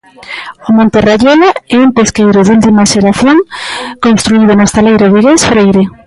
[0.67, 3.37] O Monteraiola é un pesqueiro de última xeración
[4.05, 5.83] construído no estaleiro vigués Freire.